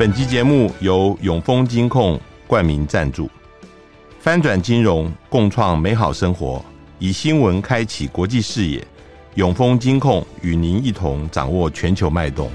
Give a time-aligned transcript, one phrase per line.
[0.00, 3.28] 本集节目由永丰金控冠名赞助，
[4.18, 6.64] 翻转金融，共创美好生活，
[6.98, 8.82] 以新闻开启国际视野。
[9.34, 12.50] 永丰金控与您一同掌握全球脉动。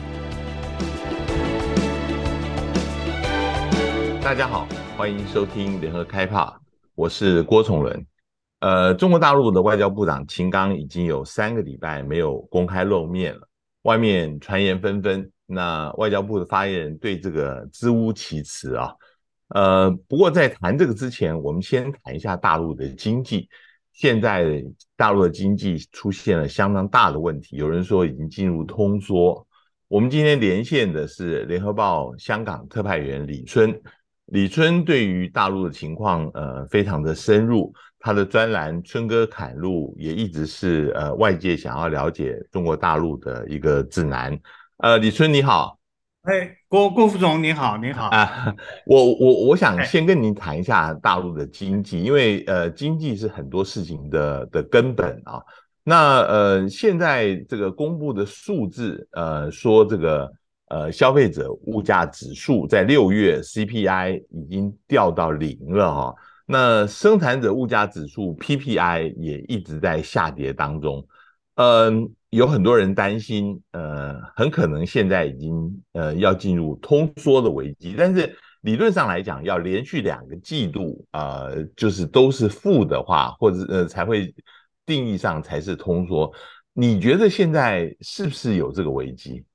[4.24, 4.68] 大家好，
[4.98, 6.52] 欢迎收听联合开趴，
[6.96, 8.04] 我是郭崇伦。
[8.62, 13.48] 呃，中国大陆的外交部长秦刚已经有三个礼拜没有公开露面了，
[13.84, 15.30] 外面传言纷纷。
[15.46, 18.92] 那外交部的发言人对这个支吾其词啊，
[19.50, 23.48] 呃，不过在谈这个之前，我们先谈一下大陆的经济。
[23.94, 24.62] 现在
[24.98, 29.48] 大陆的经济出现了相当大的问题，有人说已经进入通缩。
[29.88, 33.80] 我们今天连线的是联合报香港特派员李春，
[34.26, 44.38] 李春对于大陆的情况呃非常的深入，他的专栏《春歌侃路》也一直是呃外界想要了解中国大陆的一个指南。
[44.78, 45.80] 呃，李春你好，
[46.24, 48.54] 哎，郭郭副总你好，你好啊，
[48.86, 55.42] 我我我想先跟您谈一下大陆的经济，因为呃，经济是很多事情的的根本啊。
[55.82, 60.30] 那呃，现在这个公布的数字，呃，说这个
[60.68, 66.14] 呃消费者物价指数在六月 CPI 已经掉到零了哈、啊，
[66.46, 71.08] 那生产者物价指数 PPI 也一直在下跌当中，
[71.56, 72.10] 嗯、呃。
[72.36, 84.36] 有很多人担心，呃，很可能现在已经呃要进入通缩的危机，但是理论上来讲，要连续两个季度、呃，就是都是负的话，或者呃才会
[84.86, 86.30] 定义上才是通缩。
[86.74, 89.46] 你觉得现在是不是有这个危机？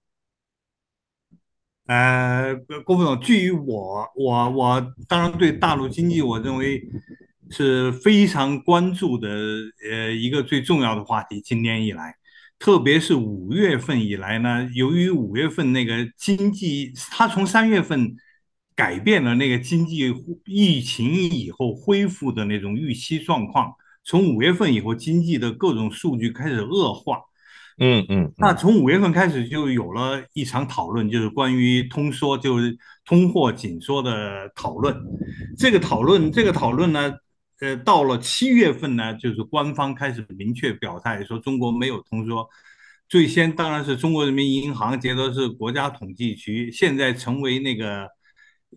[1.87, 2.55] 呃，
[2.87, 6.81] 郭副总，据我我我当然对大陆经济，我认为
[7.51, 9.29] 是非常关注的，
[9.91, 12.17] 呃，一个最重要的话题，今年以来。
[12.61, 18.15] 特别是五月份以来呢，由于五月份那个经济，它从三月份
[18.77, 20.15] 改变了那个经济
[20.45, 23.73] 疫情以后恢复的那种预期状况，
[24.05, 27.21] 从五月份以后经济的各种数据开始恶化，
[27.79, 32.77] 嗯嗯，那从五月份开始就有了一场讨论，就是关于通缩，就是
[33.07, 34.95] 通货紧缩的讨论。
[35.57, 37.11] 这个讨论，这个讨论呢。
[37.61, 42.49] 呃，到了七月份呢，就是官方开始明确表态说中国没有通缩。
[43.09, 48.09] 最先当然是中国人民银行，接着是国家统计局，现在成为那个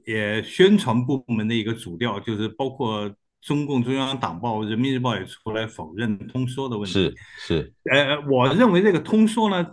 [0.05, 3.09] 也宣传部门的一个主调，就是包括
[3.41, 6.93] 中共中央党报、人民日报也出来否认通缩的问题。
[6.93, 9.65] 是是，呃，我认为这个通缩呢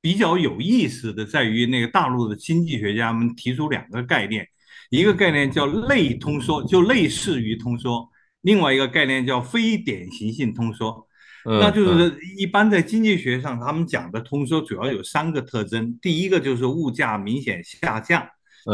[0.00, 4.46] 比较有意思的在于那个大陆的经济学家们提出两个概念，
[4.90, 8.11] 一个概念叫类通缩，就类似于通缩。
[8.42, 11.06] 另外一个概念叫非典型性通缩，
[11.44, 18.24] 那就是一般在经济学上，他们讲的通缩主要有三个特征：第一个就是物价明显下降，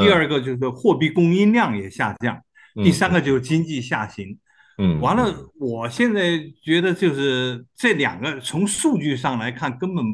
[0.03, 2.39] 第二个就是货币供应量也下降，
[2.85, 4.39] 第三个就是经济下行。
[4.79, 10.05] 嗯，完了，我现在觉得就是这两个从数据上来看根本。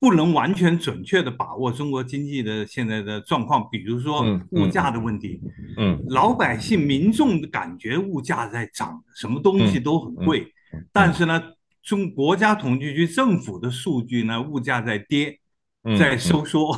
[0.00, 5.38] 不能完全准确地把握中国经济的现在的状况，比如说物价的问题。
[5.76, 10.50] 嗯，嗯，老百姓民众感觉物价在涨，什么东西都很贵。
[10.90, 11.42] 但是呢，
[11.82, 15.38] 中国家统计局政府的数据呢，物价在跌，
[15.98, 16.74] 在收缩。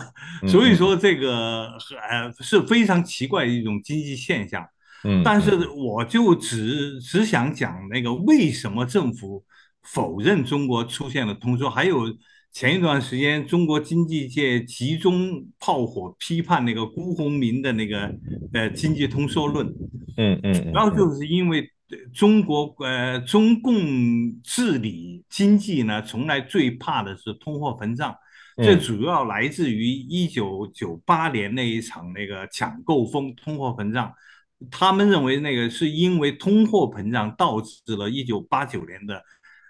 [0.49, 1.69] 所以说这个
[2.11, 4.67] 呃是非常奇怪的一种经济现象。
[5.05, 9.45] 嗯，但是我就只只想讲那个为什么政府
[9.83, 12.13] 否认中国出现了通缩，还有。
[12.53, 18.15] 前一段时间，中国经济界集中炮火批判那个辜鸿铭的那个
[18.53, 19.67] 呃经济通缩论，
[20.19, 21.67] 嗯嗯，主要就是因为
[22.13, 23.75] 中国呃中共
[24.43, 28.15] 治理经济呢，从来最怕的是通货膨胀，
[28.59, 34.13] 这主要来自于一九九八年那一场那个抢购风通货膨胀，
[34.71, 39.23] 他们认为那个是因为通货膨胀导致了一九八九年的。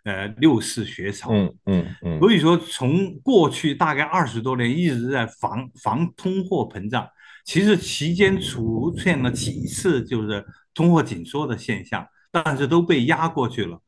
[0.04, 7.08] 呃，六四学潮，嗯嗯嗯，所以说从过去大概二十多年一直在防防通货膨胀，
[7.44, 10.44] 其实期间出现了几次就是
[10.74, 13.80] 通货紧缩的现象，但是都被压过去了。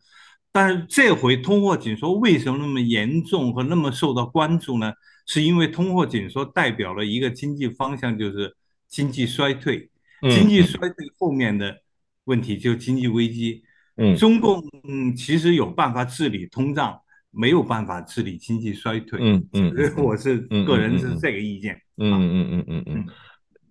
[0.53, 4.93] 但是这回通货紧缩为什么那么严重和那么受到关注呢？
[5.27, 8.55] 是因为通货紧缩代表了一个经济方向，就是
[8.87, 9.91] 经济衰退，
[10.31, 11.79] 经济衰退后面的
[12.27, 13.64] 问题就是经济危机。
[13.97, 16.99] 嗯，中共嗯其实有办法治理通胀，
[17.31, 19.21] 没有办法治理经济衰退。
[19.23, 21.81] 嗯嗯，我是个人是这个意见。
[21.97, 23.07] 嗯嗯嗯嗯嗯。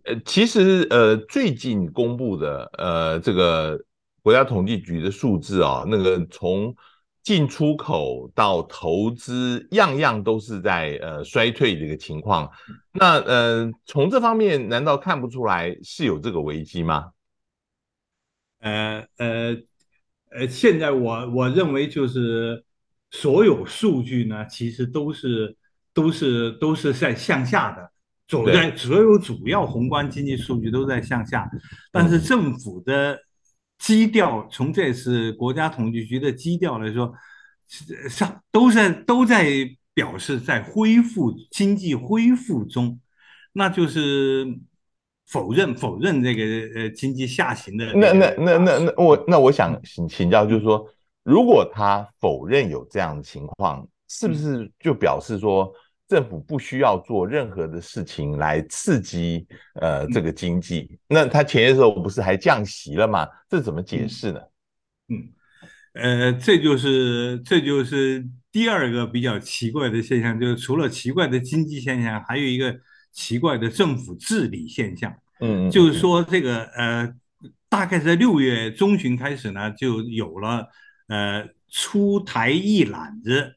[0.04, 3.80] 呃，其实呃最近公布的呃这个
[4.22, 6.74] 国家统计局的数字啊，那个从
[7.22, 12.50] 进出口到投资，样样都是在呃衰退的一个情况。
[12.92, 17.12] 那呃，从这方面难道看不出来是有这个危机吗？
[18.60, 19.58] 呃呃
[20.35, 22.63] 呃，现在我我认为就是
[23.12, 25.56] 所有数据呢，其实都是
[25.94, 27.91] 都是都是在向下的，
[28.27, 31.50] 走在所有主要宏观经济数据都在向下，
[31.91, 33.19] 但是政府的。
[33.80, 37.13] 基调从这次国家统计局的基调来说，
[38.07, 39.45] 上都在都在
[39.94, 43.01] 表示在恢复经济恢复中，
[43.51, 44.45] 那就是
[45.28, 46.44] 否认否认这个
[46.81, 47.94] 呃经济下行的。
[47.94, 50.86] 那那那那那我那我想请请教，就是说，
[51.24, 55.74] 如果他否认有这样的情况，是不是就表示说？
[56.06, 59.48] 政府不需要做任何的事情来刺激
[59.81, 63.25] 呃这个经济，那他前些时候不是还降息了吗？
[63.50, 64.40] 这怎么解释呢？
[65.08, 65.34] 嗯，
[65.94, 72.75] 呃，这就是这就是第二个比较奇怪的现象，就是除了奇怪的经济现象，还有一个
[73.13, 75.15] 奇怪的政府治理现象。
[75.39, 77.13] 嗯，就是说这个呃，
[77.69, 80.68] 大概在六月中旬开始呢，就有了
[81.07, 83.56] 呃出台一揽子。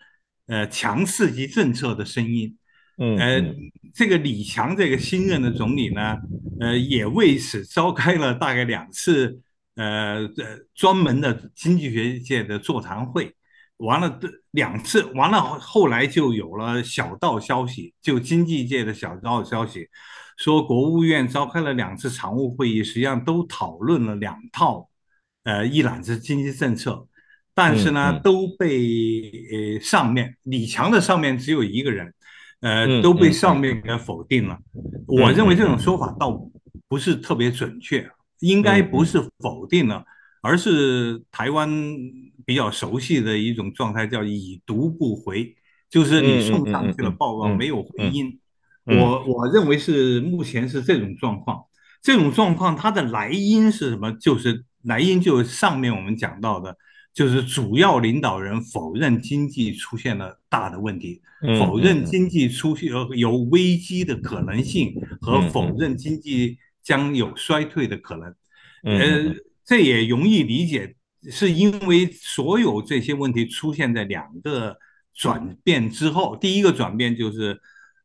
[0.49, 2.56] 呃，强刺激政策的声音，
[2.99, 3.55] 嗯，呃，
[3.93, 6.19] 这个李强这个新任的总理呢，
[6.61, 9.41] 呃，也为此召开了大概两次，
[9.75, 13.35] 呃，呃，专门的经济学界的座谈会，
[13.78, 19.88] 完了的两次，完了后来就有了小道消息，就经济界的小道消息，
[20.37, 24.88] 说国务院召开了两次常务会议，实际上都讨论了两套，
[25.44, 27.06] 呃，一揽子经济政策。
[27.58, 32.12] 但是呢，都被呃上面李强的上面只有一个人，
[32.61, 34.58] 呃，都被上面给否定了。
[35.06, 36.38] 我认为这种说法倒
[36.87, 38.06] 不是特别准确，
[38.40, 40.05] 应该不是否定了，
[40.43, 41.70] 而是台湾
[42.46, 45.54] 比较熟悉的一种状态，叫已读不回，
[45.90, 48.40] 就是你送上去了报告没有回音。
[48.84, 51.64] 我我认为是目前是这种状况，
[52.00, 54.12] 这种状况它的来因是什么？
[54.12, 56.75] 就是来因就是上面我们讲到的。
[57.16, 61.22] 就是主要领导人否认经济出现了大的问题，
[61.58, 68.28] 否认经济出现有危机的可能性，和否认经济将有衰退的可能。
[68.82, 69.34] 呃，
[69.64, 70.94] 这也容易理解，
[71.31, 74.77] 是因为所有这些问题出现在两个
[75.15, 76.37] 转变之后。
[76.37, 77.61] 第一个转变就是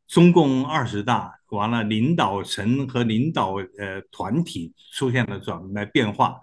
[0.08, 6.38] 中共二十大完了，领导层和领导呃团体出现了转来变化。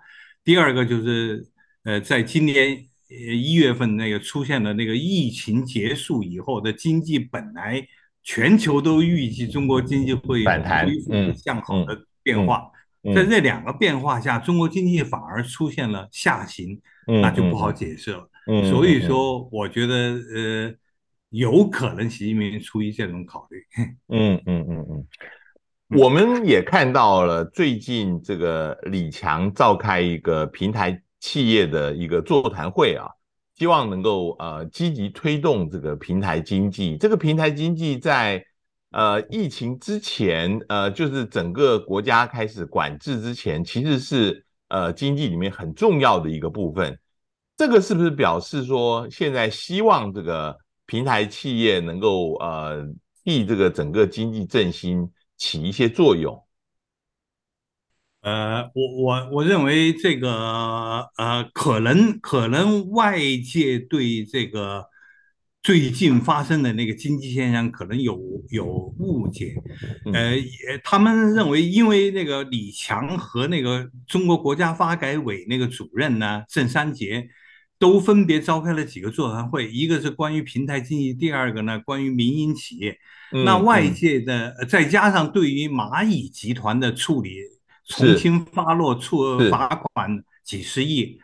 [0.45, 1.47] 第二个就是。
[1.85, 2.77] 呃，在今年
[3.09, 7.83] 呃一月份那个出现了那个疫情结束以后的经济，本来
[8.23, 12.69] 全球都预计中国经济会恢复向好的变化，
[13.15, 18.29] 在这两个变化下，中国经济反而出现了下行，那就不好解释了。
[18.71, 20.75] 所以说，我觉得呃，
[21.31, 23.63] 有可能习近平出于这种考虑。
[24.09, 25.07] 嗯嗯嗯嗯，
[25.99, 31.01] 我们也看到了最近这个李强召开一个平台。
[31.21, 33.05] 企业的一个座谈会啊，
[33.57, 36.97] 希望能够呃积极推动这个平台经济。
[36.97, 38.41] 这个平台经济在
[38.91, 46.99] 呃疫情之前，呃就是整个国家开始管制之前，其实是呃经济里面很重要的一个部分。
[47.57, 50.57] 这个是不是表示说，现在希望这个
[50.87, 52.87] 平台企业能够呃
[53.25, 56.45] 替这个整个经济振兴起一些作用？
[58.21, 64.85] 呃，我我我认为这个呃，可能可能外界对这个
[65.69, 69.55] 最近发生的那个经济现象可能有有误解，
[70.15, 77.29] 呃，也他们认为因为那个李强和那个中国国家发改委那个主任呢郑三杰
[77.79, 82.97] 都分别召开了几个座谈会，一个是关于平台经济，第二个呢关于民营企业。
[83.45, 87.35] 那外界的再加上对于蚂蚁集团的处理。
[87.91, 91.19] 重新发落处罚款几十亿，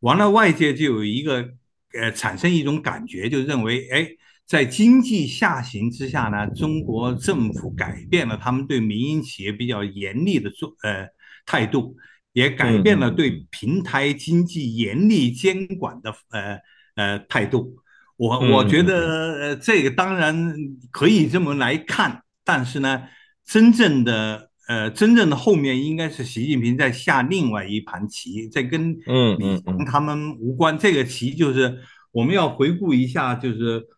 [0.00, 1.48] 完了外界就有一个
[1.92, 4.08] 呃产生一种感觉，就认为哎，
[4.46, 11.06] 在经济下行之下呢，中国政府改变了他们对民营企业比较严厉的做呃
[11.46, 11.96] 态度，
[12.32, 16.58] 也改变了对平台经济严厉监管的呃
[16.96, 17.76] 呃态度。
[18.16, 20.54] 我我觉得呃这个当然
[20.90, 23.04] 可以这么来看，但是呢，
[23.44, 24.47] 真正的。
[24.68, 28.92] 呃，真正的后面应该是习近平在下另外一盘棋，在跟
[29.38, 30.78] 李强他们无关。
[30.78, 31.80] 这个棋就是
[32.12, 33.88] 我们要回顾一下，就是，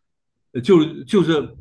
[0.62, 1.56] 就就是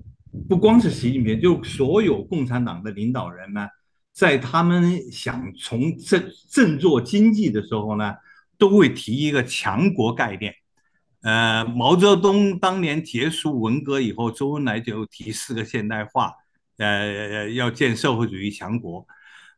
[0.48, 3.68] 不光是习近平，就所有共产党的领导人呢，
[4.14, 8.14] 在他们想从振振作经济的时候呢，
[8.60, 10.54] 都会提一个强国概念。
[11.22, 16.32] 呃，毛泽东当年结束文革以后，周恩来就提四个现代化，
[16.80, 19.06] 呃，要建社会主义强国。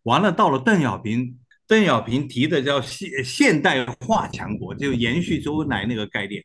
[0.04, 6.44] 完了，到了邓小平，邓小平提的叫现现代化强国，就延续周恩来那个概念。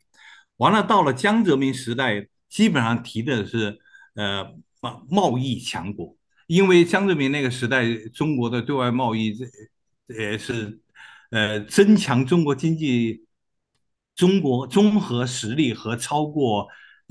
[0.55, 3.77] 完了，到了江泽民时代，基本上提的是
[4.15, 6.15] 呃贸贸易强国，
[6.47, 9.45] 因为江泽民那个时代，中国的对外贸易这
[10.17, 10.79] 呃是
[11.31, 13.25] 呃增强中国经济。
[14.17, 16.67] 中国综合实力和超过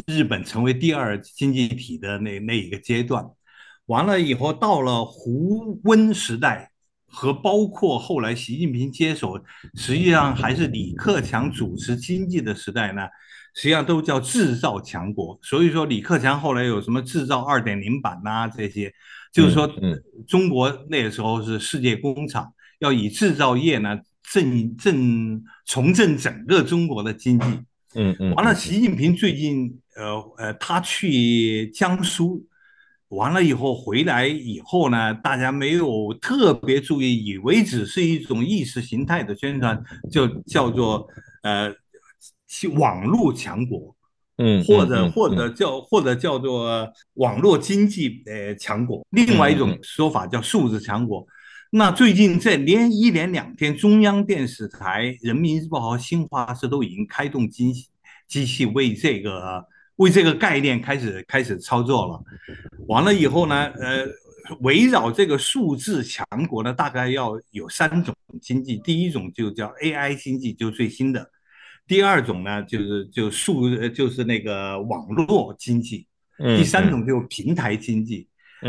[0.08, 3.24] 日本成为第二经济体的那那一个阶段，
[3.86, 6.70] 完了以后，到了胡温时代
[7.06, 9.40] 和包括后来习近平接手，
[9.74, 13.02] 实际上还是李克强主持经济的时代呢，
[13.54, 15.38] 实际上都叫制造强国。
[15.42, 18.92] 所以说，李克强后来有什么制造二点零版呐，这些，
[19.32, 19.70] 就是说，
[20.26, 23.98] 中国那个时候是世界工厂，要以制造业呢。
[24.28, 27.46] 振振重振整个中国的经济，
[27.94, 32.44] 嗯嗯，完了，习近平最近呃呃，他去江苏，
[33.16, 41.08] 完了以后回来以后呢，大家没有特别注意，以为只是一种意识形态的宣传，就叫做
[41.42, 41.74] 呃
[42.74, 43.96] 网络强国，
[44.36, 51.26] 嗯，或者或者叫或者叫做网络经济呃强国，另外一种说法叫数字强国。
[51.70, 57.72] 那最近这连一连两天，中央电视台、人民日报和新华社都已经开动机
[58.28, 59.64] 机器为这个
[59.96, 62.22] 为这个概念开始开始操作了。
[62.86, 64.06] 完了以后呢，呃，
[64.60, 68.76] 围绕这个数字强国呢，大概要有三种经济。
[68.76, 71.22] 第一种就叫 AI 经济，就最新的；
[71.86, 76.06] 第二种呢，就是就数就是那个网络经济；
[76.56, 78.28] 第三种就是平台经济。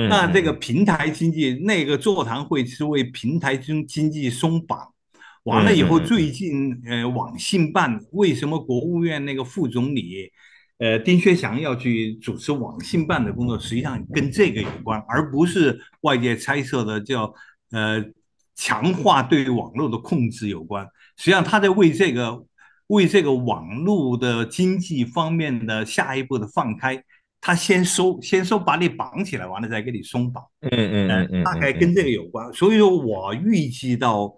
[0.09, 4.93] 那这个平台经济，那个座谈会是为平台经经济松绑，
[5.43, 10.29] 完了以后，最近呃，网信办为什么国务院那个副总理，
[10.79, 17.33] 呃，丁薛祥要去主持网信办的工作，实际上跟这个有关，而不是外界猜测的叫
[17.71, 18.03] 呃
[18.55, 20.85] 强化对网络的控制有关。
[21.17, 22.45] 实际上，他在为这个
[22.87, 27.03] 为这个网络的经济方面的下一步的放开。
[27.39, 30.43] 他先收，先收，把你绑起来，完了再给你松绑。
[30.61, 32.51] 嗯嗯嗯嗯，大概跟这个有关。
[32.51, 34.35] 所以说我预计到，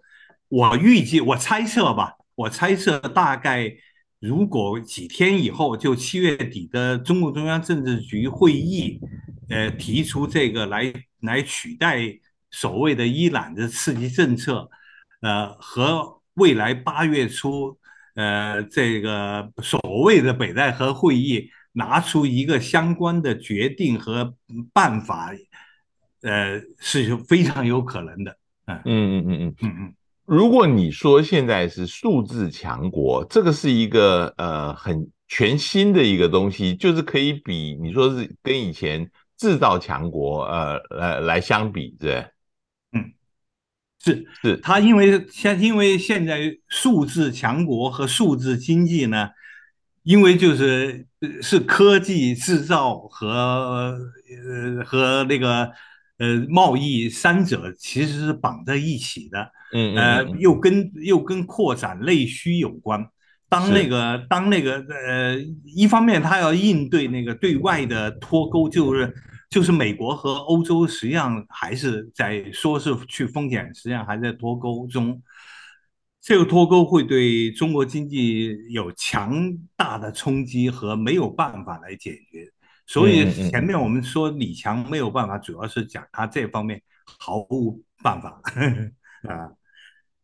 [0.49, 3.73] 我预计，我猜测吧，我猜测大概
[4.19, 8.99] 如果几天以后，就七月底的中共中央政治局会议，
[9.49, 11.99] 呃，提出这个来来取代
[12.51, 14.69] 所谓的一揽子刺激政策，
[15.21, 17.77] 呃，和未来八月初，
[18.15, 21.49] 呃，这个所谓的北戴河会议。
[21.71, 24.33] 拿出一个相关的决定和
[24.73, 25.31] 办法，
[26.23, 28.35] 呃，是非常有可能的。
[28.65, 29.93] 嗯嗯嗯嗯嗯嗯。
[30.29, 42.23] 如果你说现在是数字强国，这个是一个呃很全新的一个东西，就是可以比你说是跟以前制造强国呃来来相比，对。
[42.93, 43.11] 嗯，
[44.03, 49.29] 是是，它因为现因为现在数字强国和数字经济呢。
[50.03, 51.05] 因为就是
[51.41, 55.69] 是科技制造和呃和那个
[56.19, 63.03] 呃贸易三者其实是绑在一起的，嗯呃又跟又跟扩展内需有关。
[63.49, 65.35] 当那个当那个呃
[65.65, 69.11] 一方面他要应对那个对外的脱钩，就是
[69.49, 75.19] 就是美国和欧洲实际上还是在说是去风险，实际上还在脱钩中。
[76.21, 82.45] 这个脱钩会对中国经济有强大的冲击和没有办法来解决，
[82.89, 86.81] 所以前面我们说李强没有办法，主要是讲他这方面
[87.19, 88.41] 毫无办法
[89.29, 89.51] 啊。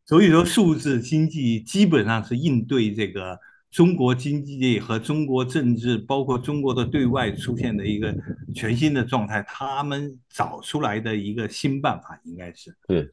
[0.04, 8.12] 所以说，数字经济基本上是应对这个中国经济和中国政治，包括中国的对外出现的一个
[8.56, 13.08] 全新的状态，他们找出来的一个新办法，应该是对。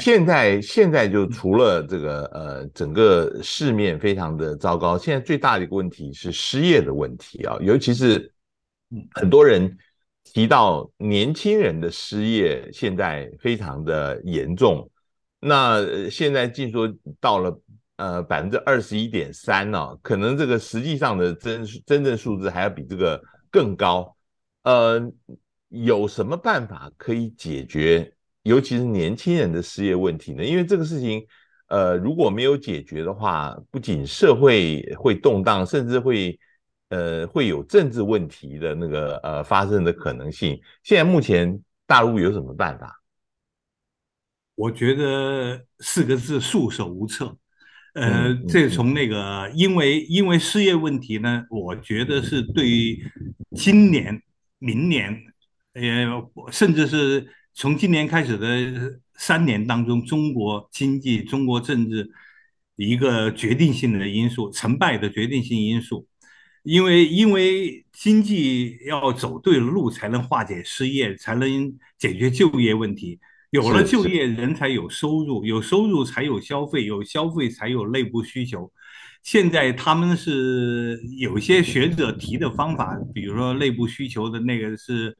[0.00, 8.30] 现在现在就除了这个呃，整个市面非常的糟糕，现在最大的一个问题是失业的问题啊，尤其是
[9.12, 9.76] 很多人
[10.24, 14.90] 提到年轻人的失业现在非常的严重，
[15.40, 17.60] 那现在据说到了
[17.96, 24.16] 呃百分之二十一点三呢，可能这个实际上的真真正数字还要比这个更高，
[24.62, 25.00] 呃，
[25.68, 28.12] 有什么办法可以解决？
[28.42, 31.26] 尤其是年轻人的失业问题呢，因为这个事情，
[31.68, 36.38] 呃，如果没有解决的话，不仅社会会动荡，甚至会，
[36.88, 40.60] 呃，会有政治问题的那个呃发生的可能性。
[40.82, 43.02] 现在目前大陆有什么办法？
[44.54, 47.36] 我觉得四个字：束手无策。
[47.94, 53.02] 呃，这从那个，因为因为失业问题呢，我觉得是对于
[53.54, 54.22] 今年、
[54.58, 55.18] 明年，
[55.72, 55.82] 呃，
[56.52, 62.10] 甚至是从今年开始的三年当中，中国经济、中国政治
[62.76, 66.06] 一个决定性的因素，成败的决定性因素。
[66.66, 73.20] 因为因为经济要走对了路，才能化解失业，才能解决就业问题。
[73.50, 78.68] 有了就业，人才有收入，有收入才有消费，有消费才有内部需求。
[79.22, 85.16] 现在他们是有些学者提的方法，比如说内部需求的那个是，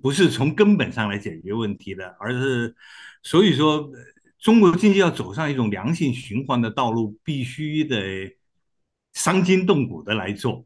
[0.00, 2.72] 不是从根本上来解决问题的，而是
[3.24, 3.90] 所以说
[4.38, 8.36] 中国经济要走上一种良性循环的道路，必须得
[9.14, 10.64] 伤筋动骨的来做。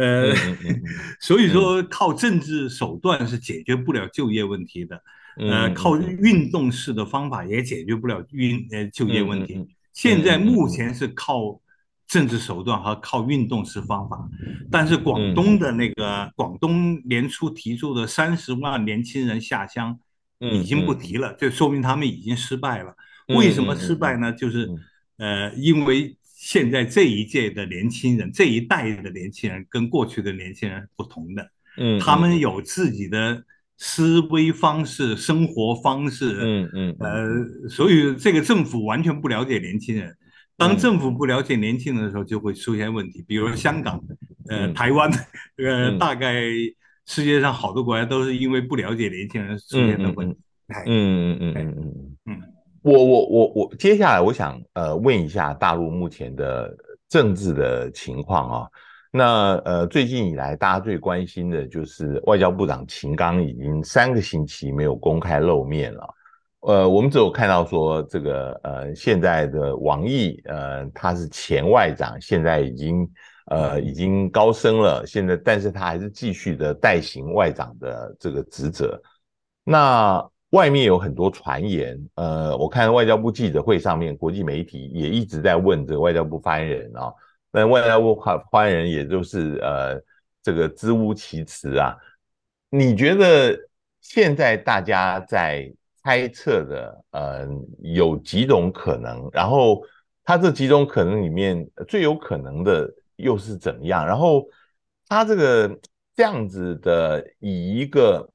[0.00, 0.34] 呃，
[1.20, 5.02] 所以说靠政治手段是解决不了就业问题的。
[5.36, 9.64] 呃，靠运动式的方法也解决不了运呃就业问题。
[9.92, 11.60] 现在目前是靠
[12.06, 14.28] 政治手段和靠运动式方法，
[14.70, 19.98] 但是广东的那个广东年初提出的三十万年轻人下乡，
[20.40, 22.94] 已经不提了，这说明他们已经失败了。
[23.28, 24.32] 为什么失败呢？
[24.32, 24.68] 就是
[25.18, 31.50] 呃，因为现在这一届的年轻人，这一代的年轻人跟过去的年轻人不同的，
[32.00, 33.44] 他们有自己的。
[33.82, 40.14] 思维方式、生活方式，嗯嗯，呃，所以这个政府完全不了解年轻人。
[40.54, 43.24] 当政府不了解年轻人的时候，就会出现问题。
[43.26, 43.98] 比如香港，
[44.50, 45.10] 呃，台湾，
[45.56, 46.42] 呃，大概
[47.06, 50.36] 世界上好多国家都是因为不了解年轻人出现的问题。
[50.84, 52.16] 嗯嗯嗯嗯嗯嗯。
[52.82, 56.74] 我我我我，接下来我想呃问一下大陆目前的
[57.08, 58.68] 政治的情况啊。
[59.12, 66.14] 那呃，最近以来，大家最关心的就是外交部长秦刚已经三个星期没有公开露面了。
[66.60, 73.10] 呃，我们只有看到说这个呃，现在的王毅呃，他是前外长，现在已经
[73.46, 79.00] 呃已经高升了，现在但是他还是继续的代行外长的这个职责。
[79.64, 87.12] 那外面有很多传言，呃，我看外交部记者会上面，国际媒体也一直在问这个外交部发言人啊。
[87.52, 90.00] 那外交部发言人也就是呃，
[90.42, 91.96] 这个支吾其词啊。
[92.68, 93.56] 你觉得
[94.00, 97.48] 现在大家在猜测的呃，
[97.82, 99.28] 有几种可能？
[99.32, 99.82] 然后
[100.24, 104.06] 他这几种可能里面最有可能的又是怎么样？
[104.06, 104.44] 然后
[105.08, 105.78] 他这个
[106.16, 108.28] 这样子的以一个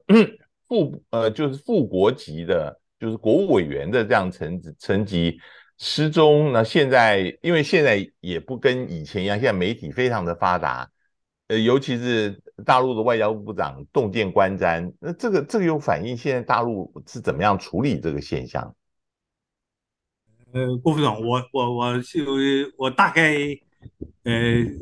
[0.68, 5.38] 副呃就是副国级的，就是国务委员的这样层层级。
[5.78, 10.90] 失踪，那现在因为现在也不跟以前一样，现在媒体非常的发达，
[11.48, 18.74] 呃，尤其是大陆的外交部部长洞见观瞻，那这个这个又反映现在大陆是怎么样处理这个现象？
[20.54, 22.24] 呃，郭副总，我我我就
[22.78, 23.34] 我大概
[24.24, 24.32] 呃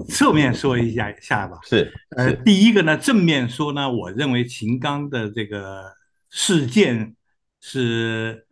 [0.09, 1.59] 侧面说一下下吧。
[1.65, 5.93] 是，呃，第一个呢，正面说呢，我认为秦刚的这个
[6.31, 7.15] 事件
[7.61, 8.47] 是。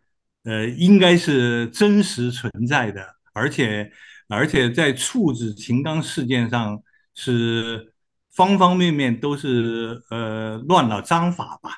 [0.45, 3.01] 呃，应该是真实存在的，
[3.33, 3.89] 而且
[4.27, 6.83] 而且在处置秦刚事件上
[7.15, 7.93] 是
[8.29, 11.69] 方方面面都是呃乱了章法吧？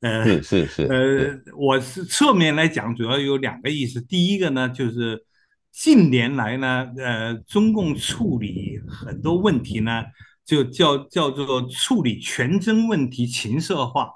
[0.00, 0.82] 呃，是是是。
[0.82, 3.98] 呃，我是侧面来讲，主要有两个意思。
[4.02, 5.24] 第一个呢，就是
[5.72, 10.04] 近年来呢，呃，中共处理很多问题呢，
[10.44, 14.10] 就叫叫做处理权争问题情色化，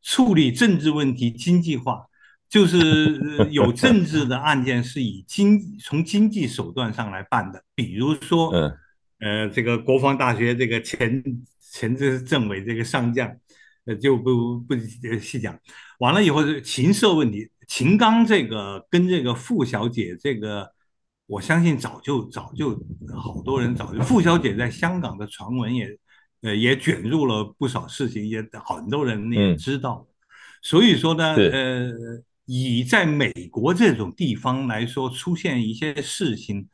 [0.00, 2.06] 处理政治问题经济化。
[2.48, 8.50] 就是 有政治的案件是以经从经济手段上来办的，比如说，
[9.20, 11.24] 呃，这个国防大学这个前
[11.58, 13.34] 前这政委这个上将，
[13.86, 14.76] 呃，就不不
[15.18, 15.58] 细讲。
[15.98, 20.70] 完了以后是情色问题，秦刚这个跟这个傅小姐这个，
[21.32, 22.70] 我相信早就早就
[23.16, 25.88] 好多人早就傅小姐在香港的传闻也，
[26.42, 30.06] 呃，也卷入了不少事情，也很多人也知道。
[30.62, 31.92] 所以说呢，呃。
[32.44, 36.68] 以在美国这种地方来说，出现一些事情，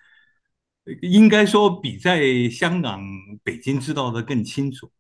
[1.03, 3.05] 应该说比在香港、
[3.45, 4.91] 北京知道的更清楚。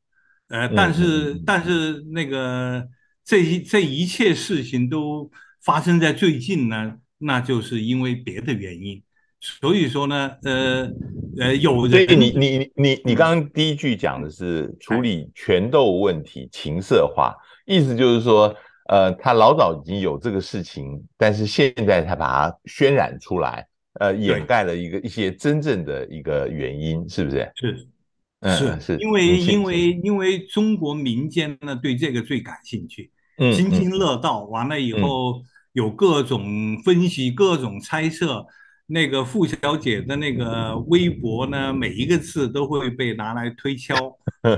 [0.48, 2.86] 呃，但是但是那个
[3.24, 5.28] 这一这一切事情都
[5.62, 9.02] 发生在最近呢，那就是因为别的原因。
[9.40, 10.90] 所以说呢，呃
[11.40, 11.90] 呃，有人。
[11.90, 17.34] 所以你你你你刚刚第一句讲的是处理权斗问题情色化，
[17.66, 18.54] 意思就是说。
[18.90, 23.66] 呃，他老早已经有这个事情，但是现在他把它渲染出来，
[24.00, 27.52] 呃，掩盖了一个一些真正的一个原因，是不是？
[27.54, 27.86] 是，
[28.46, 33.10] 是是，因为因为因为中国民间呢对这个最感兴趣，
[33.54, 34.44] 津津乐道。
[34.44, 35.42] 完了以后
[35.74, 38.46] 有各种分析、各种猜测，
[38.90, 43.94] 那个傅小姐的那个微博呢，每一个字都会被拿来推敲，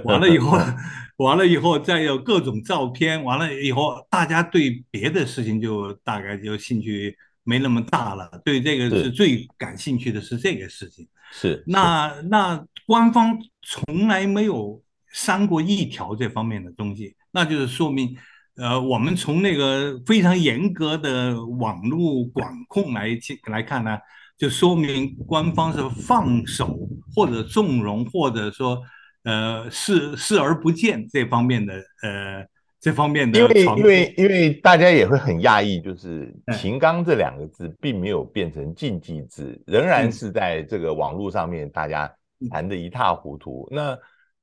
[0.04, 0.56] 完了以后，
[1.18, 11.08] 完了以后再有各种照片，完了以后大家对别的事情就大概就兴趣没那么大了，对这个是最感兴趣的是这个事情。
[11.32, 14.80] 是，那那官方从来没有
[15.12, 18.16] 删过一条这方面的东西，那就是说明。
[18.60, 23.08] 呃，我们从那个非常严格的网络管控来
[23.46, 23.98] 来看呢，
[24.36, 26.78] 就说明官方是放手
[27.16, 28.78] 或者纵容，或者说
[29.24, 32.44] 呃视视而不见这方面的呃
[32.78, 33.38] 这方面的。
[33.38, 42.12] 因为因为因为大家也会很讶异，就是“秦刚”这两个字并没有变成禁忌字，仍然是在这个网络上面大家
[42.50, 43.66] 谈得一塌糊涂。
[43.70, 43.98] 那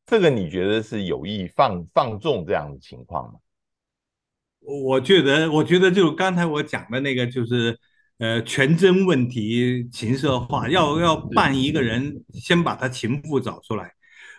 [0.08, 3.34] 这个你觉得是有意放放纵这样的情况吗？
[4.68, 7.80] 我觉得，我觉得就刚才我讲的那个，就是，
[8.18, 13.94] 呃，全真问题、情色化，要要办一个人，先把他情妇找出来，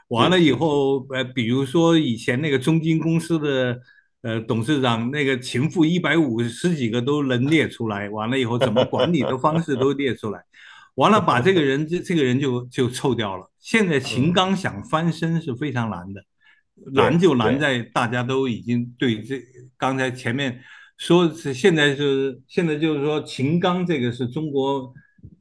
[0.09, 3.81] 完了以后，呃，比如说以前那个中金公司的，
[4.21, 10.43] 呃，董事长那个情妇一百五十几个都能列出来，完了以后怎么管理的方式都列出来，
[10.97, 13.51] 完了把这个人这这个人就就臭掉了。
[13.59, 16.23] 现在秦刚想翻身是非常难的。
[16.93, 19.43] 难就难在大家都已经对这
[19.79, 20.61] 刚才前面
[20.99, 24.93] 说是现在是现在就是说秦刚这个是中国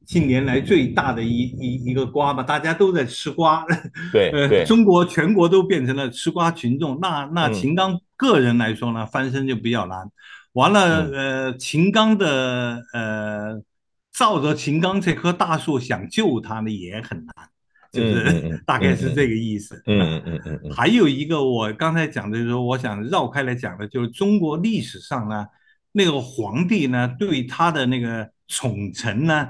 [0.05, 3.65] 近年来最大的一一一个瓜吧，大家都在吃瓜，
[4.13, 4.29] 对，
[4.61, 6.97] 呃，中国全国都变成了吃瓜群众。
[7.01, 10.09] 那那秦刚个人来说呢，翻身就比较难。
[10.53, 13.61] 完了，呃，秦刚的呃，
[14.13, 17.35] 照着秦刚这棵大树想救他呢也很难。
[17.97, 19.81] 就是 大概是这个意思。
[19.85, 20.71] 嗯嗯嗯嗯。
[20.71, 25.45] 还有一个我刚才讲的，就是说我想绕开来讲的，就是中国历史上呢，
[25.91, 29.49] 那个皇帝呢，对他的那个宠臣呢，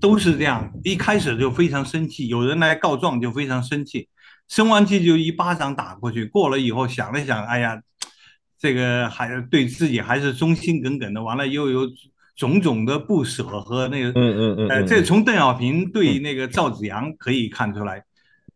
[0.00, 4.08] 都是这样，一开始就非常生气，有人来告状就非常生气，
[4.48, 7.80] 生完气就一巴掌打过去，过了以后想了想，哎呀，
[8.58, 11.88] 这个还是对自己还是忠心耿耿的，完了又有。
[12.34, 18.02] 种种的不舍和那个，嗯嗯嗯，呃，这从邓小平对那个赵紫阳可以看出来，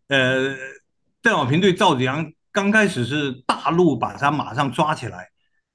[0.08, 0.54] 呃，
[1.22, 5.28] 邓小平对赵紫阳刚开始是大怒，把他马上抓起来，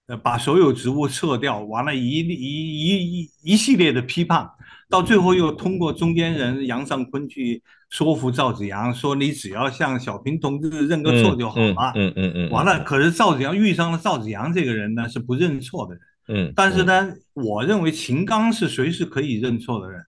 [0.08, 4.50] 呃，把所有职务撤掉，完了一一一一一系列的批判，
[4.90, 16.02] 到最后又通过中间人杨尚昆去说服赵紫阳，说你只要向小平同志认个错就好了，嗯嗯嗯，完了，可是赵紫阳遇上了赵紫阳这个人呢，是不认错的人。
[16.34, 20.02] 嗯，但是呢，我认为秦刚是随时可以认错的人，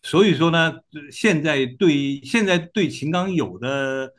[0.00, 0.72] 所以说呢，
[1.12, 4.10] 现在对现在对秦刚有的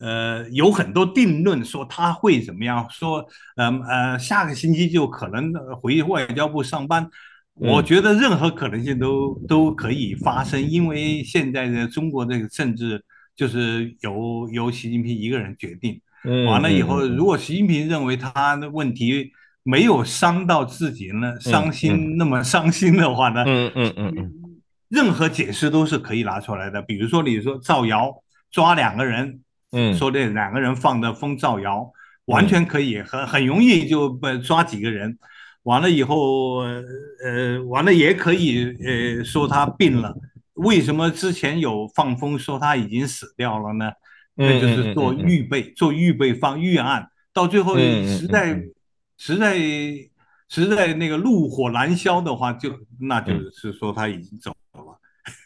[0.00, 7.08] 呃有很多定论，说他会怎么样，说呃呃下个星期就可能回外交部上班，
[7.54, 13.00] 我觉得任何可能性都都可以发生，因为现在的中国这个政治
[13.36, 16.00] 就是由由习近平一个人决定，
[16.48, 19.30] 完了以后，如果习近平认为他的问题。
[19.68, 24.32] 没有伤到自己呢，伤心那么伤心的话呢，嗯嗯嗯嗯，
[24.88, 26.80] 任何解释都是可以拿出来的。
[26.80, 28.10] 比如说，你说造谣
[28.50, 29.40] 抓两个人，
[29.72, 31.92] 嗯，说这两个人放的风造谣，
[32.24, 35.18] 完全可以很很容易就被抓几个人，
[35.64, 40.16] 完了以后，呃，完了也可以呃说他病了。
[40.54, 43.92] 为什么之前有放风说他已经死掉了呢？
[44.34, 48.58] 那就是做预备，做预备放预案，到最后实在。
[49.18, 49.58] 实在
[50.48, 54.98] 实在那个怒火难消的话，就那就是说他已经走了。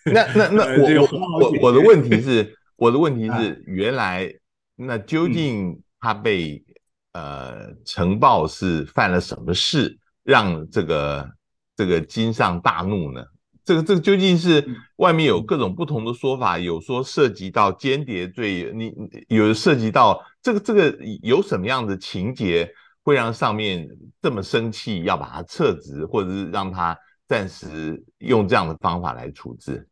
[0.05, 0.63] 嗯、那那那
[1.01, 1.09] 我
[1.41, 4.33] 我我的问题是，我的问题是， 原来
[4.77, 6.65] 那究竟他被、
[7.13, 11.29] 嗯、呃呈报是犯了什么事，让这个
[11.75, 13.25] 这个金上大怒呢？
[13.65, 14.65] 这个这个究竟是
[14.97, 18.93] 外面有各种不同的说法，有说涉及到间谍罪，你
[19.29, 22.73] 有涉及到这个这个有什么样的情节？
[23.03, 23.89] 会让上面
[24.21, 29.89] 这么生气，要把他撤职，或者是让他暂时用这样的方法来处置。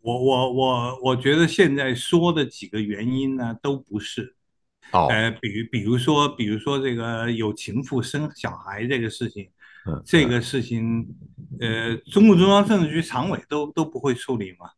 [0.00, 4.34] 我我我我觉得现在说的几个原因呢，都不是。
[4.92, 9.50] 哦，呃，比如比如说，比如说这个有情妇生小孩这个事情，
[9.86, 11.06] 嗯，这个事情，
[11.60, 14.70] 呃，中共中央政治局常委都都不会处理嘛。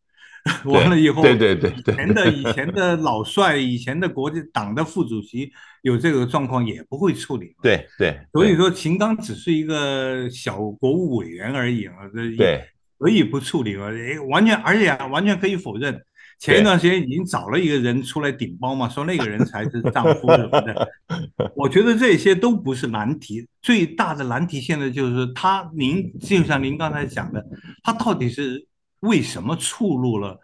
[0.64, 7.55] 完了以后，对对对对，以前的以前的老帅，以前的国际党的副主席有这个状况也不会处理。
[7.62, 12.64] 对对，所以说秦刚只是一个小国务委员而已嘛，这对
[12.98, 13.90] 可以不处理嘛？
[13.92, 16.03] 哎，完全而且完全可以否认。
[16.38, 20.88] 前一段时间已经找了一个人出来顶包嘛，说那个人才是丈夫什么的。
[21.55, 27.44] 我觉得这些都不是难题，最大的难题现在就是他，您就像您刚才讲的，
[27.83, 28.66] 他到底是。
[29.01, 30.41] 为什么触怒了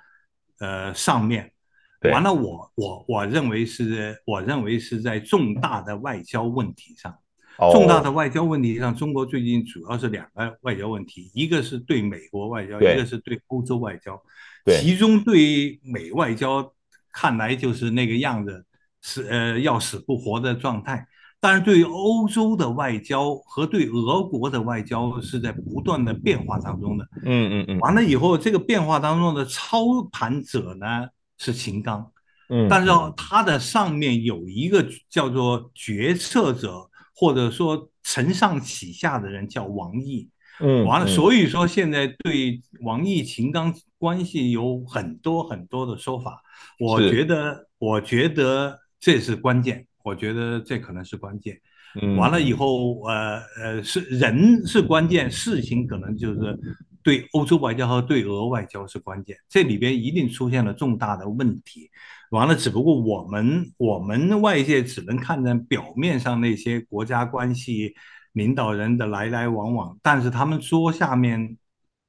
[0.59, 1.53] 呃上面？
[2.13, 7.19] 完了我，我我我认为是，我认为是在重大的外交问题上，
[7.73, 14.23] 重大的外交问题上，中国最近主要是两个外交问题，一个是对美国外交，一个是对欧洲外交。
[14.67, 16.73] 其中对美外交
[17.13, 18.65] 看来就是那个样子，
[19.01, 21.07] 是呃要死不活的状态。
[21.41, 27.09] 但是对于欧洲的外交和对俄国的外交是在不断的变化当中的。
[27.25, 27.79] 嗯嗯嗯。
[27.81, 31.09] 完了以后，这个变化当中的操盘者呢？
[31.39, 32.11] 是秦刚，
[32.49, 46.41] 嗯，但是他的上面有一个叫做决策者，或者说承上启下的人叫王毅，嗯，完了，所以说现在对王毅、秦刚关系有很多很多的说法，
[46.81, 51.61] 我觉得，我觉得这是关键，我觉得这可能是关键，
[52.01, 56.59] 嗯，完了以后，呃呃，是人是关键，事情可能就是。
[57.07, 61.89] 对欧洲外交和对俄外交是关键，这里边一定出现了重大的问题。
[62.33, 67.95] 完了，只不过我们我们外界只能看见表面上那些国家关系
[68.33, 71.57] 领导人的来来往往，但是他们桌下面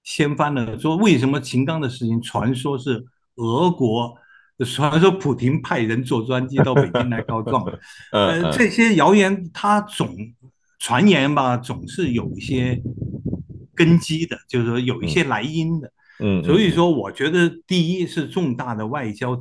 [0.04, 3.06] 掀翻了，说为什么秦刚的事情传说是
[3.36, 4.16] 俄国，
[4.65, 7.65] 传说普京派人坐专机到北京来告状，
[8.12, 10.15] 呃，这些谣言他总
[10.80, 12.82] 传言吧，总是有一些。
[13.78, 19.39] 根基的，就是说有一些来因的，嗯，所以说我觉得第一是重大的外交，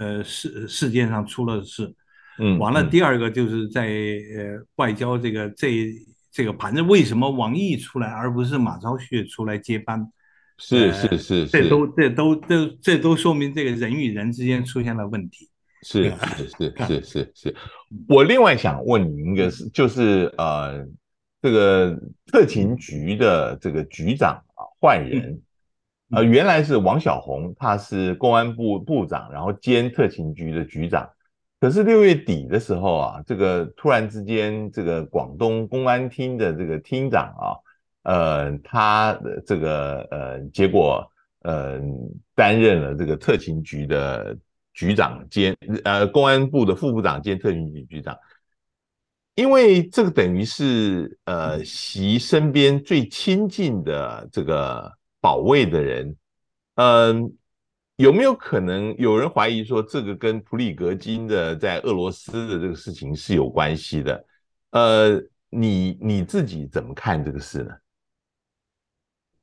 [0.00, 1.94] 呃事事件上出了事，
[2.40, 5.94] 嗯，完了第二个就是在呃外交这个这
[6.32, 10.04] 这个盘子，为什么王毅出来而不是马朝旭出来接班？
[10.58, 15.48] 是是是，这都这都这这都说明这个人与人之间出现了问题。
[15.82, 17.56] 是是是 是是是，
[18.08, 20.86] 我另外想问你一个是，就是呃。
[21.40, 21.96] 这个
[22.32, 25.40] 特勤局的这个局长啊换人，
[26.10, 31.08] 呃，原来是王小红，他是公安部部长，然后兼特勤局的局长。
[31.60, 37.54] 可是六月底的时候啊，这个突然之间，这个广东公安厅的这个厅长啊，
[38.02, 41.06] 呃，他的这个呃，结果
[41.40, 41.80] 呃，
[42.34, 44.36] 担任了这个特勤局的
[44.72, 48.16] 局长兼呃，公安部的副部长兼特勤局局长。
[49.34, 56.16] 因为这个等于是呃，习身边最亲近的这个保卫的人，
[56.74, 57.30] 嗯、呃，
[57.96, 64.24] 有没有可能有人怀疑说这个跟普里格金的在俄罗斯的这个事情是有关系的？
[64.70, 67.70] 呃，你你自己怎么看这个事呢？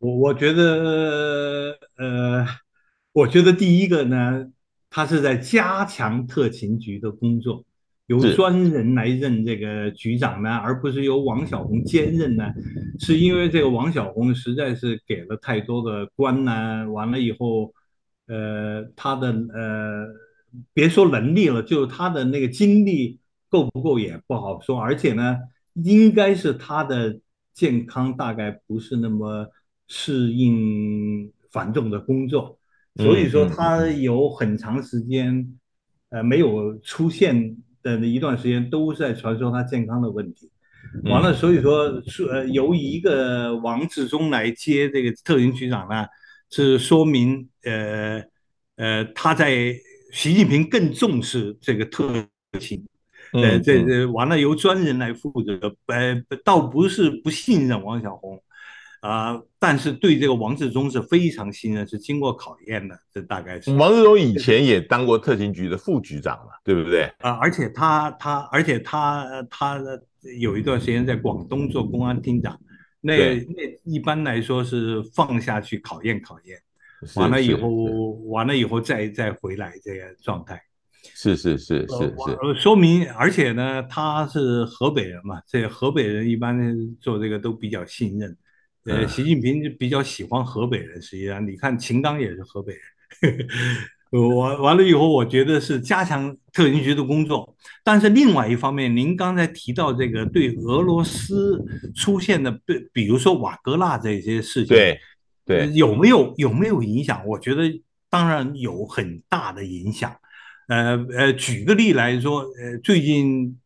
[0.05, 2.45] 我我觉得，呃，
[3.11, 4.45] 我觉得第一个呢，
[4.87, 7.65] 他是在加强特勤局的工作。
[8.05, 12.45] 由专人来任这个局长呢，而不是由王小红兼任呢？
[12.99, 17.73] 是因为这个王小红实在是给了太多的官呢，完了以后，
[18.27, 20.05] 呃，他的呃，
[20.71, 25.39] 别说能力了，就他的那个精力够不够也不好说，而且呢，
[25.73, 27.19] 应该是他的
[27.55, 29.47] 健康大概不是那么
[29.87, 32.57] 适应繁重的工作，
[32.97, 35.57] 所以说他有很长时间
[36.09, 37.57] 呃没有出现。
[37.85, 40.49] 的一段时间都在传说他健康的问题，
[41.03, 46.03] 完了，所以说说呃由一个王志忠来接这个特勤局长呢，
[46.49, 48.23] 是说明呃
[48.77, 49.71] 呃他在
[50.11, 52.11] 习近平更重视这个特
[52.59, 52.83] 勤，
[53.33, 58.41] 呃这这完了由专人来负责，呃倒不是不信任王小洪。
[59.05, 62.97] 啊、呃，但是对这个王志忠是非常信任，是经过考验的。
[63.13, 67.03] 这大概是王志忠以前也当过特勤局的副局长嘛，对不对？
[67.19, 69.79] 啊、呃，而且他他，而且他他
[70.39, 72.59] 有一段时间在广东做公安厅长，
[72.99, 76.57] 那那一般来说是放下去考验考验，
[77.15, 77.69] 完了以后
[78.25, 80.59] 完了以后再再回来这个状态。
[81.13, 88.35] 是是是是是，呃，说明而且呢，他是河北人嘛，这河北人一般做这个都比较信任。
[88.85, 92.73] 呃，习近平就比较喜欢河北人，实际上你看秦刚也是河北
[93.21, 93.47] 人，
[94.37, 97.55] 完完了以后，我觉得是加强特勤局的工作。
[97.83, 101.59] 但是另外一方面，您刚才提到这个对俄罗斯
[101.95, 104.99] 出现的，比比如说瓦格纳这些事情，对
[105.45, 107.25] 对，有没有有没有影响？
[107.25, 107.63] 我觉得
[108.09, 110.15] 当然有很大的影响。
[110.67, 113.57] 呃呃，举个例来说，呃，最近。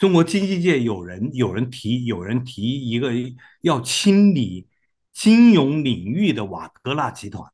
[0.00, 3.12] 中国经济界有人有人提有人提一个
[3.60, 4.66] 要清理
[5.12, 7.46] 金融领域的瓦格纳集团，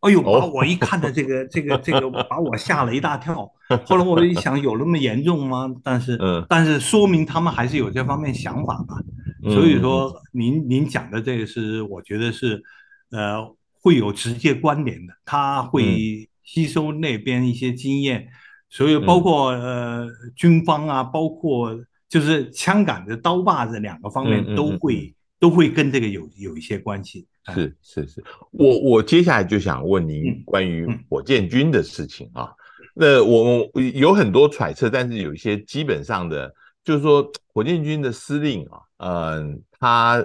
[0.00, 3.52] 哎呦，把我一看的这个这个这个把我吓了一大跳。
[3.84, 5.70] 后来我一想，有那么严重吗？
[5.84, 8.96] 但是 但是说明他们还是有这方面想法吧。
[9.42, 12.62] 所以说您您讲的这个是我觉得是
[13.10, 13.46] 呃
[13.82, 18.28] 会有直接关联的，他会吸收那边一些经验，
[18.70, 21.78] 所以包括呃军方啊，包括
[22.10, 27.26] 就是枪杆子、刀把子两个方面都会都会跟这个有有一些关系。
[27.54, 32.52] 是是是，我我接下来就想问您关于火箭军的事情啊。
[32.92, 36.52] 那我有很多揣测，但是有一些基本上的，
[36.84, 40.22] 就是说火箭军的司令啊，嗯，他。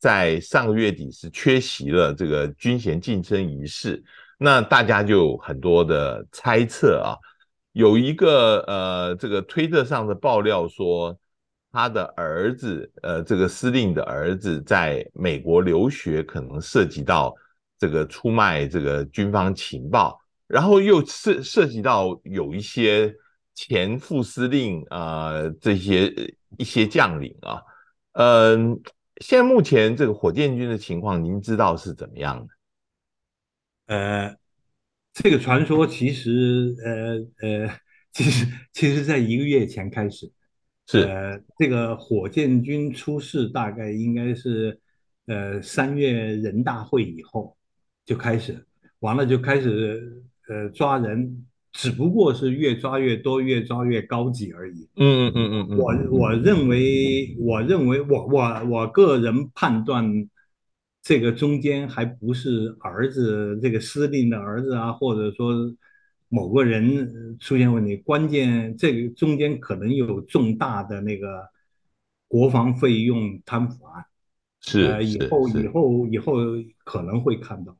[0.00, 4.00] 在上个月底是缺席了这个军衔晋升仪式，
[4.38, 7.18] 那大家就很多的猜测啊，
[7.78, 11.16] 有一个呃这个推特上的爆料说，
[11.70, 17.32] 他的儿子呃这个司令的儿子在美国留学，可能涉及到
[17.78, 23.14] 这个出卖这个军方情报，然后又涉涉及到有一些
[23.54, 26.12] 前副司令啊、呃、这些
[26.58, 27.62] 一些将领啊，
[28.14, 28.92] 嗯、呃。
[29.20, 33.94] 现在目前这个火箭军的情况，您知道是怎么样的？
[33.94, 34.36] 呃，
[35.20, 37.70] 这个传说其实，呃呃，
[38.12, 40.30] 其实其实在一个月前开始，
[40.86, 44.78] 是呃，这个火箭军出事大概应该是，
[45.26, 47.56] 呃，三月人大会以后
[48.06, 48.64] 就开始，
[49.00, 51.44] 完了就开始呃抓人。
[51.70, 54.88] 只不过是越抓越多，越抓越高级而已。
[54.96, 60.02] 嗯嗯嗯嗯，我我认为，我认为我，我我我个人判断，
[61.08, 65.54] 这个中间还不是儿子这个司令的儿子啊，或者说
[66.28, 71.48] 某个人出现问题，关键这个中间可能有重大的那个
[72.28, 74.04] 国防费用贪腐案。
[74.60, 76.34] 是，呃，以后以后以后
[76.84, 77.74] 可能会看到。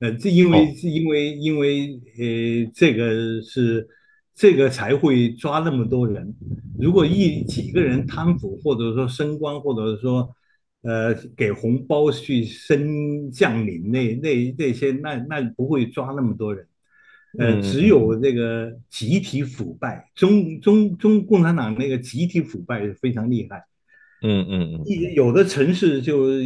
[0.00, 3.88] 呃，这因为是因为因为呃，这个是
[4.34, 6.34] 这个才会抓那么多人。
[6.76, 10.34] 如果一几个人贪腐，或者说升官，或者说
[10.82, 16.66] 呃给红包去升将领，那那那些那那不会抓那么多人。
[17.38, 23.64] 呃，只有这个集体腐败，中中中共产党那个集体腐败是非常厉害。
[24.22, 26.40] 嗯嗯嗯，有的城市就呃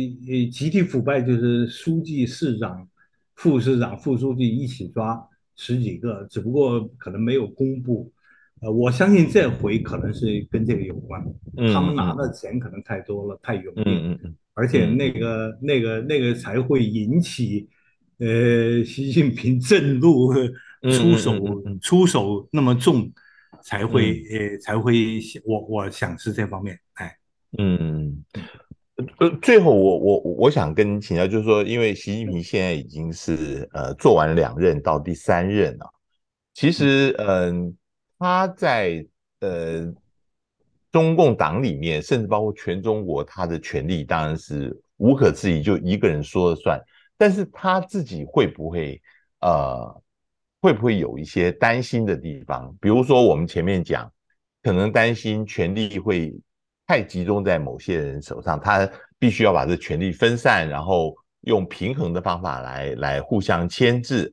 [0.51, 2.89] 集体腐败，就是书记、市长。
[3.35, 5.21] 副市长、副书记一起抓
[5.57, 8.13] 十几个，只不过可能没有公布。
[8.63, 11.23] 呃，我相信这回可能是跟这个有关。
[11.73, 14.19] 他们拿的钱可能太多了，太有名，
[14.55, 17.69] 而且那个、那个、那个才会引起，
[18.19, 20.33] 呃，习近平震怒，
[20.93, 23.11] 出手出手那么重，
[23.63, 27.17] 才会呃才会，我我想是这方面，哎，
[27.59, 28.25] 嗯。
[29.19, 35.91] 呃，最后我我我想跟您请教，就是说，因为习近平现在已经是呃做完两任到第三任了，
[36.55, 37.73] 其实嗯、呃，
[38.23, 39.05] 他在
[39.41, 39.93] 呃
[40.93, 46.81] 中共党里面，甚至包括全中国，他的权力当然是无可置疑，就一个人说了算。
[47.19, 49.03] 但是他自己会不会
[49.41, 50.03] 呃
[50.61, 52.73] 会不会有一些担心的地方？
[52.81, 54.09] 比如说我们前面讲，
[54.63, 56.33] 可能担心权力会。
[56.85, 58.87] 太集中在某些人手上，他
[59.19, 64.31] 必须要把这权力分散，然后用平衡的方法来来互相牵制，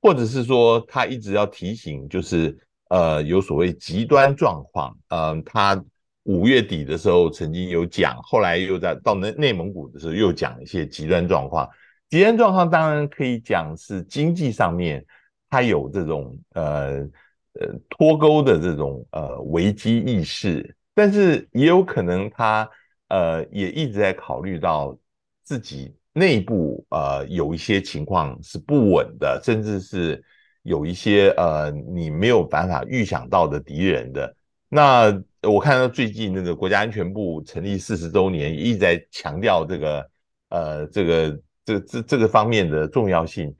[0.00, 2.56] 或者是说他一直要提醒，就是
[2.88, 4.96] 呃有所谓极端状况。
[5.08, 5.84] 嗯、呃，他
[6.24, 11.68] 五月底的时候曾经有讲，后来又在到内内蒙古的时候又讲一些极端状况。
[12.10, 15.04] 极端状况当然可以讲是经济上面，
[15.50, 17.06] 他有这种呃
[17.54, 20.74] 呃脱钩的这种呃危机意识。
[20.94, 22.68] 但是也有可能他
[23.08, 24.98] 呃也一直在考虑到
[25.44, 30.22] 自己内部呃有一些情况是不稳的，甚至是
[30.68, 34.36] 有一些呃你没有办法预想到的敌人的。
[34.68, 35.10] 那
[35.42, 40.10] 我看到最近那个国家安全部成立四十周年，一直在强调这个
[40.50, 43.54] 呃这个这这这个方面的重要性。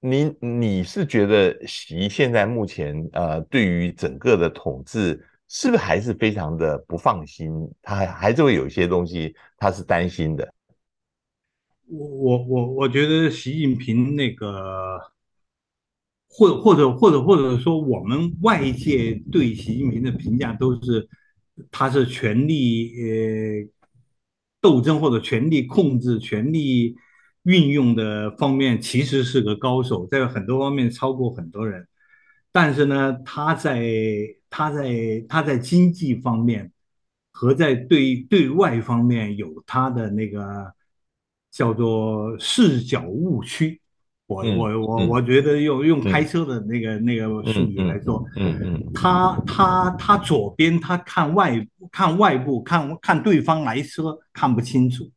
[0.00, 5.24] 你你是觉得习现在目前呃对于整个的统治？
[5.52, 7.50] 是不是还是非常的不放心？
[7.82, 10.48] 他还还是会有一些东西，他是担心的。
[11.88, 14.96] 我我我我觉得习近平那个，
[16.32, 21.08] 或或者或者或者说，我们外界对习近平的评价都是，
[21.72, 23.68] 他是权力呃
[24.60, 26.94] 斗争或者权力控制、权力
[27.42, 31.86] 运用的方面，其实是个高手，在很多方面超过很多人。
[32.52, 33.82] 但是呢，他在
[34.48, 36.70] 他在他在经济方面
[37.32, 40.72] 和在对对外方面有他的那个
[41.50, 43.80] 叫做视角误区。
[44.30, 55.10] 我我我我觉得用用开车的那个那个术语来说，嗯嗯，他他他左边他看外看外部看看对方来车看不清楚，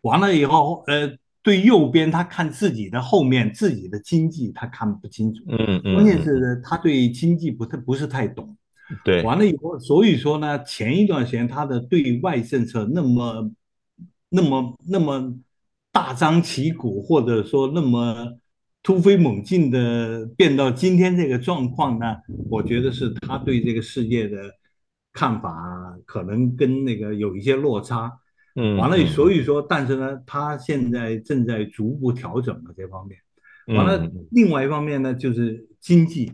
[0.00, 1.08] 完了以后呃
[1.40, 5.80] 对右边他看自己的后面自己的经济他看不清楚，嗯。
[5.84, 8.56] 嗯，关键是他对经济不太不是太懂，
[9.04, 13.50] 对，完了以后，所以说呢，前一段时间他的对外政策那么
[14.28, 15.32] 那么那么
[15.92, 18.38] 大张旗鼓，或者说那么
[18.82, 22.16] 突飞猛进的变到今天这个状况呢，
[22.50, 24.50] 我觉得是他对这个世界的
[25.12, 25.52] 看法
[26.06, 28.10] 可能跟那个有一些落差。
[28.54, 33.18] 嗯，完了，所以说，但是呢，他现在正在逐步调整了这方面。
[33.74, 36.30] 完了，另外一方面呢，就是经济，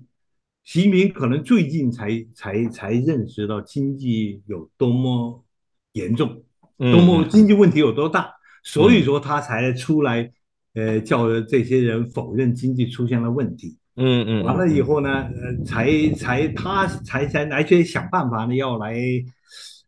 [0.65, 5.45] 习近平可能最近才才才认识到经济有多么
[5.93, 6.43] 严重，
[6.79, 8.33] 多么经济问题有多大，
[8.69, 10.31] 所以说他才出来，
[10.75, 13.79] 呃，叫这些人否认经济出现了问题。
[13.97, 18.95] 嗯嗯，完了以后呢，呃，才才他才才来去想办法呢，要来。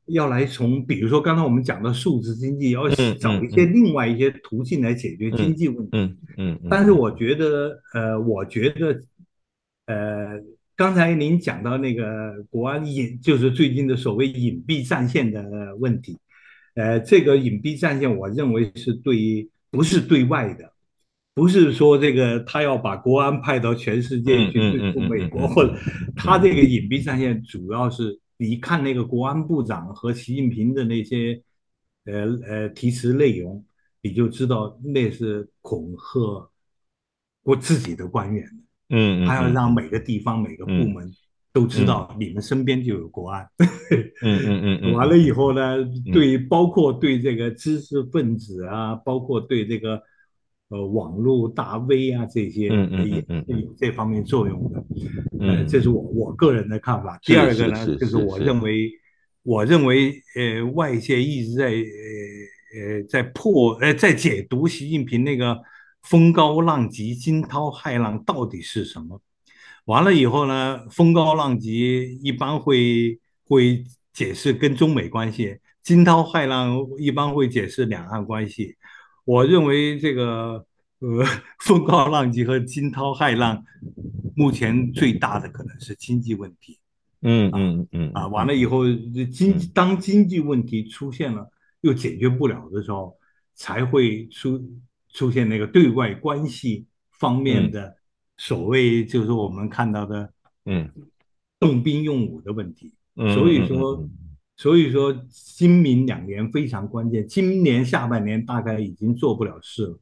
[0.06, 2.88] 要来从，比如说刚才我们讲的数字经济，要
[3.20, 5.90] 找一些另外一些途径来解决经济问题。
[5.92, 6.60] 嗯嗯。
[6.68, 9.00] 但是我觉得，呃，我觉得，
[9.86, 10.30] 呃，
[10.74, 15.44] 刚才您讲到那个国安隐，就是最近的所谓隐蔽战线的
[15.78, 16.18] 问题，
[16.80, 20.72] 呃，这个隐蔽战线，我认为是对于，不是对外的，
[21.34, 25.76] 不是说这个他要把国安派到全世界去对付美国，或者
[26.16, 28.18] 他这个隐蔽战线主要是。
[28.42, 31.42] 你看那个国安部长和习近平的那些，
[32.06, 33.62] 呃呃提词内容，
[34.00, 36.50] 你就知道那是恐吓
[37.42, 38.48] 我自己的官员。
[38.88, 41.12] 嗯，他要让每个地方、每个部门
[41.52, 43.46] 都知道你们身边就有国安。
[44.22, 44.92] 嗯嗯嗯。
[44.98, 45.76] 完了以后呢，
[46.12, 50.02] 对，包括对这个知识分子啊，包括对这个。
[50.72, 54.84] 呃，网络大 V 啊，这些嗯嗯也是有这方面作用的，
[55.40, 57.18] 呃，这是我我个人的看法。
[57.24, 58.88] 第二个呢，就是我认为，
[59.42, 65.58] 我认为，呃，外界一直在呃呃在破呃在解读习近平那个
[66.02, 69.20] 风高浪急、惊涛骇浪到底是什么。
[69.86, 78.76] 完了以后呢，风高浪急一般会会解释跟中美关系，惊涛骇浪一般会解释两岸关系。
[79.24, 80.64] 我认为这个
[81.00, 81.24] 呃
[81.60, 83.64] 风高浪急和惊涛骇浪，
[84.36, 86.78] 目前最大的可能是经济问题。
[87.22, 88.84] 嗯嗯嗯啊，完了以后
[89.30, 91.50] 经当经济问题出现了
[91.82, 93.14] 又解决不了的时候，
[93.54, 94.58] 才会出
[95.12, 97.94] 出现那个对外关系方面的
[98.40, 100.32] 所谓就是我们看到的
[100.64, 100.88] 嗯
[101.58, 102.92] 动兵用武的问题。
[103.34, 104.08] 所以说。
[104.56, 107.26] 所以说，今明两年非常关键。
[107.26, 109.98] 今年下半年大概已经做不了事了，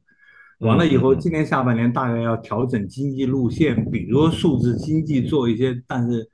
[0.57, 6.29] 完了以后，今年下半年大概要调整经济路线，比如数字经济做一些，但是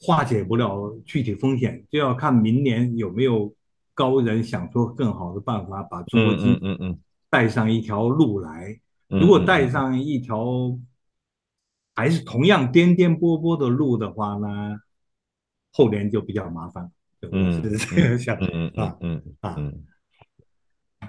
[0.00, 3.52] 化解不了具体风险，就要看明年有没有
[3.92, 8.80] 高人想出更好的办法，把中国经济带上一条路来。
[9.08, 10.74] 如果带上一条
[11.98, 14.46] 还是同样颠颠簸簸的路的话呢，
[15.72, 16.88] 后年就比较麻烦。
[17.32, 19.74] 嗯，是这样想，嗯嗯嗯啊，嗯，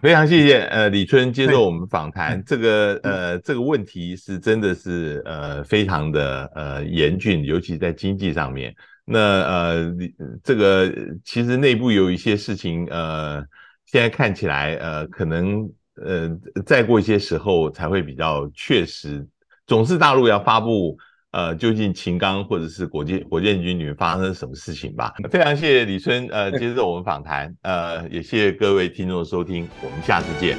[0.02, 8.74] 非常谢谢呃李春接受我们访谈，这个呃这个问题是真的是呃非常的呃严峻，尤其在经济上面。
[9.06, 9.96] 那呃
[10.44, 10.92] 这个
[11.24, 13.40] 其实内部有一些事情呃
[13.86, 15.72] 现在看起来呃可能
[16.04, 16.36] 呃
[16.66, 19.28] 再过一些时候才会比较确实，
[19.70, 20.98] 总是大陆要发布。
[21.32, 25.14] 呃，究竟秦刚或者是火箭火箭军里面发生了什么事情吧？
[25.30, 30.58] 非常谢谢李春，呃，接受我们访谈，呃，也谢谢各位听众的收听，我们下次见。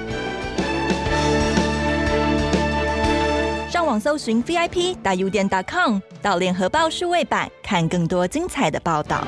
[3.68, 9.26] 上网搜寻 VIP 大 U 点 .com，到联合报数位版看更多精彩的报道。